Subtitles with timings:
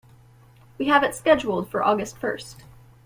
[0.79, 2.63] We have it scheduled for August first.